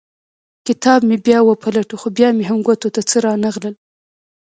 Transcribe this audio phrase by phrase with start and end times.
[0.67, 3.75] کتاب مې بیا وپلټه خو بیا مې هم ګوتو ته څه رانه غلل.